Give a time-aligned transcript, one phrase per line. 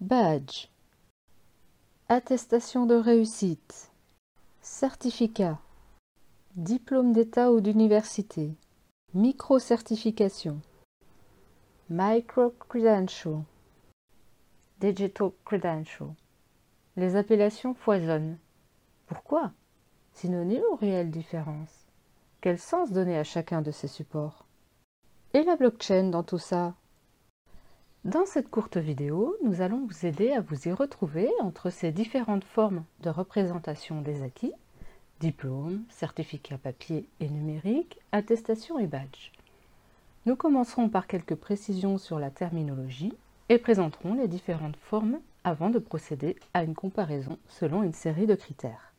[0.00, 0.68] Badge.
[2.08, 3.90] Attestation de réussite.
[4.60, 5.58] Certificat.
[6.56, 8.50] Diplôme d'État ou d'université.
[9.14, 10.60] Micro-certification.
[11.88, 13.44] Micro-credential.
[14.80, 16.14] Digital credential.
[16.96, 18.36] Les appellations foisonnent.
[19.06, 19.52] Pourquoi?
[20.14, 21.86] Synonyme ou réelle différence?
[22.40, 24.44] Quel sens donner à chacun de ces supports?
[25.34, 26.74] Et la blockchain dans tout ça?
[28.04, 32.44] Dans cette courte vidéo, nous allons vous aider à vous y retrouver entre ces différentes
[32.44, 34.52] formes de représentation des acquis
[35.22, 39.30] diplôme, certificat papier et numérique, attestation et badge.
[40.26, 43.14] Nous commencerons par quelques précisions sur la terminologie
[43.48, 48.34] et présenterons les différentes formes avant de procéder à une comparaison selon une série de
[48.34, 48.91] critères.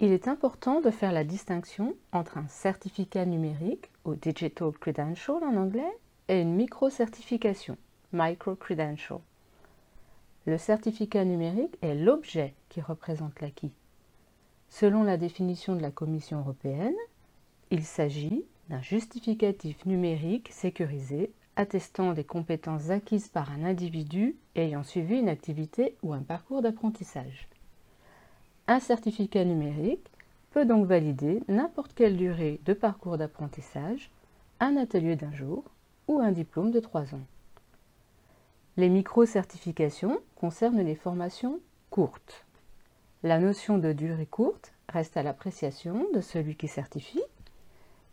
[0.00, 5.56] Il est important de faire la distinction entre un certificat numérique, ou Digital Credential en
[5.56, 5.92] anglais,
[6.28, 7.76] et une micro-certification,
[8.12, 9.18] Micro-Credential.
[10.46, 13.72] Le certificat numérique est l'objet qui représente l'acquis.
[14.68, 16.94] Selon la définition de la Commission européenne,
[17.72, 25.16] il s'agit d'un justificatif numérique sécurisé attestant des compétences acquises par un individu ayant suivi
[25.18, 27.48] une activité ou un parcours d'apprentissage.
[28.70, 30.10] Un certificat numérique
[30.50, 34.10] peut donc valider n'importe quelle durée de parcours d'apprentissage,
[34.60, 35.64] un atelier d'un jour
[36.06, 37.26] ou un diplôme de trois ans.
[38.76, 42.44] Les micro-certifications concernent les formations courtes.
[43.22, 47.24] La notion de durée courte reste à l'appréciation de celui qui certifie,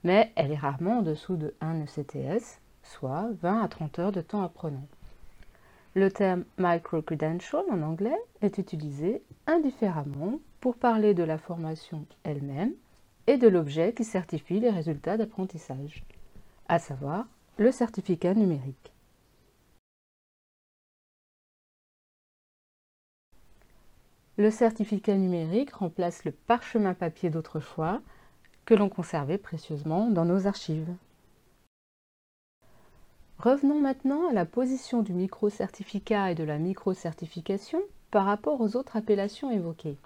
[0.06, 4.22] mais elle est rarement en dessous de 1 ECTS, soit 20 à 30 heures de
[4.22, 4.88] temps apprenant.
[5.98, 12.74] Le terme micro-credential en anglais est utilisé indifféremment pour parler de la formation elle-même
[13.28, 16.04] et de l'objet qui certifie les résultats d'apprentissage,
[16.68, 17.28] à savoir
[17.58, 18.92] le certificat numérique.
[24.38, 28.02] Le certificat numérique remplace le parchemin papier d'autrefois
[28.66, 30.94] que l'on conservait précieusement dans nos archives.
[33.40, 37.80] Revenons maintenant à la position du micro-certificat et de la micro-certification
[38.10, 39.98] par rapport aux autres appellations évoquées.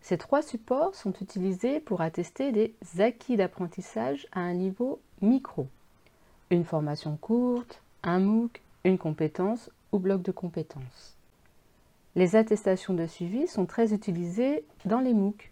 [0.00, 5.66] Ces trois supports sont utilisés pour attester des acquis d'apprentissage à un niveau micro.
[6.50, 11.16] Une formation courte, un MOOC, une compétence ou bloc de compétences.
[12.14, 15.50] Les attestations de suivi sont très utilisées dans les MOOC.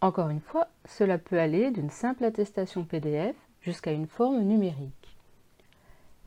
[0.00, 4.97] Encore une fois, cela peut aller d'une simple attestation PDF jusqu'à une forme numérique.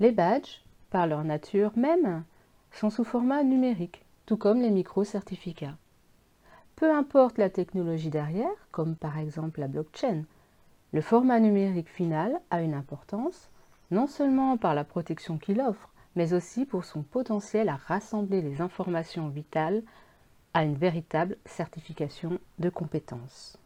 [0.01, 2.23] Les badges, par leur nature même,
[2.71, 5.77] sont sous format numérique, tout comme les micro-certificats.
[6.75, 10.23] Peu importe la technologie derrière, comme par exemple la blockchain,
[10.91, 13.51] le format numérique final a une importance,
[13.91, 18.59] non seulement par la protection qu'il offre, mais aussi pour son potentiel à rassembler les
[18.59, 19.83] informations vitales
[20.55, 23.60] à une véritable certification de compétences.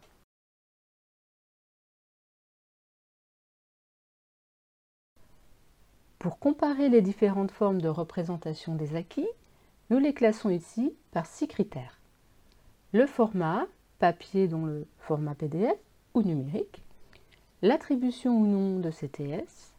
[6.26, 9.28] Pour comparer les différentes formes de représentation des acquis,
[9.92, 12.00] nous les classons ici par six critères.
[12.94, 13.68] Le format,
[14.00, 15.78] papier dont le format PDF
[16.16, 16.82] ou numérique,
[17.62, 19.76] l'attribution ou non de CTS,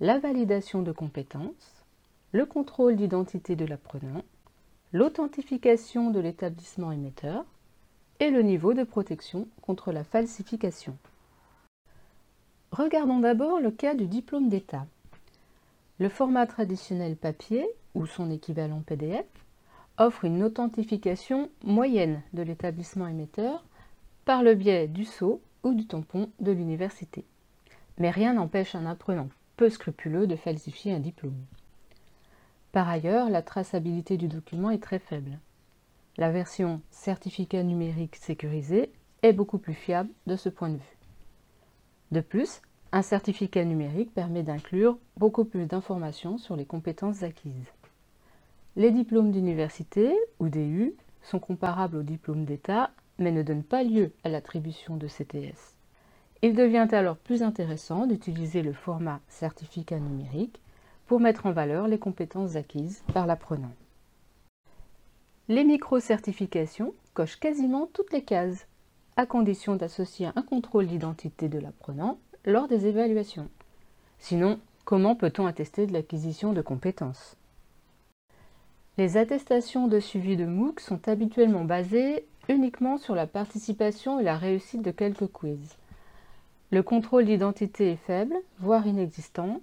[0.00, 1.84] la validation de compétences,
[2.32, 4.24] le contrôle d'identité de l'apprenant,
[4.92, 7.44] l'authentification de l'établissement émetteur
[8.18, 10.96] et le niveau de protection contre la falsification.
[12.72, 14.84] Regardons d'abord le cas du diplôme d'État.
[16.00, 19.26] Le format traditionnel papier, ou son équivalent PDF,
[19.98, 23.62] offre une authentification moyenne de l'établissement émetteur
[24.24, 27.26] par le biais du sceau ou du tampon de l'université.
[27.98, 29.28] Mais rien n'empêche un apprenant
[29.58, 31.44] peu scrupuleux de falsifier un diplôme.
[32.72, 35.38] Par ailleurs, la traçabilité du document est très faible.
[36.16, 38.90] La version certificat numérique sécurisé
[39.22, 40.98] est beaucoup plus fiable de ce point de vue.
[42.10, 47.72] De plus, un certificat numérique permet d'inclure beaucoup plus d'informations sur les compétences acquises.
[48.76, 54.12] Les diplômes d'université ou DU sont comparables aux diplômes d'État mais ne donnent pas lieu
[54.24, 55.76] à l'attribution de CTS.
[56.42, 60.60] Il devient alors plus intéressant d'utiliser le format certificat numérique
[61.06, 63.72] pour mettre en valeur les compétences acquises par l'apprenant.
[65.48, 68.66] Les micro-certifications cochent quasiment toutes les cases,
[69.16, 73.48] à condition d'associer un contrôle d'identité de l'apprenant lors des évaluations.
[74.18, 77.36] Sinon, comment peut-on attester de l'acquisition de compétences?
[78.98, 84.36] Les attestations de suivi de MOOC sont habituellement basées uniquement sur la participation et la
[84.36, 85.76] réussite de quelques quiz.
[86.70, 89.60] Le contrôle d'identité est faible, voire inexistant,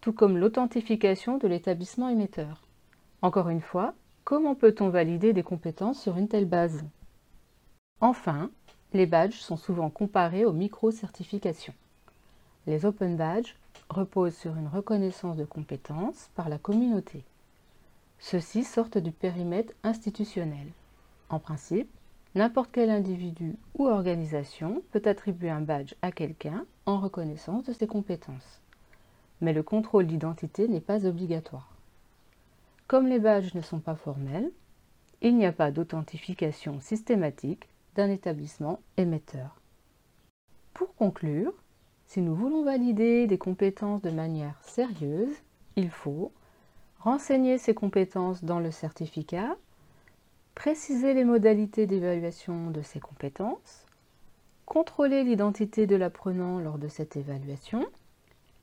[0.00, 2.62] tout comme l'authentification de l'établissement émetteur.
[3.22, 3.94] Encore une fois,
[4.24, 6.84] comment peut-on valider des compétences sur une telle base?
[8.00, 8.50] Enfin,
[8.92, 11.74] les badges sont souvent comparés aux micro-certifications.
[12.68, 13.56] Les Open Badges
[13.88, 17.24] reposent sur une reconnaissance de compétences par la communauté.
[18.18, 20.66] Ceux-ci sortent du périmètre institutionnel.
[21.30, 21.88] En principe,
[22.34, 27.86] n'importe quel individu ou organisation peut attribuer un badge à quelqu'un en reconnaissance de ses
[27.86, 28.60] compétences.
[29.40, 31.72] Mais le contrôle d'identité n'est pas obligatoire.
[32.86, 34.50] Comme les badges ne sont pas formels,
[35.22, 39.58] il n'y a pas d'authentification systématique d'un établissement émetteur.
[40.74, 41.54] Pour conclure,
[42.08, 45.36] si nous voulons valider des compétences de manière sérieuse,
[45.76, 46.32] il faut
[47.00, 49.56] renseigner ces compétences dans le certificat,
[50.54, 53.84] préciser les modalités d'évaluation de ces compétences,
[54.64, 57.86] contrôler l'identité de l'apprenant lors de cette évaluation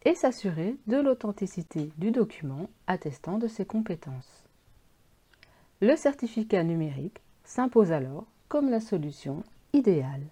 [0.05, 4.43] et s'assurer de l'authenticité du document attestant de ses compétences.
[5.81, 9.43] Le certificat numérique s'impose alors comme la solution
[9.73, 10.25] idéale.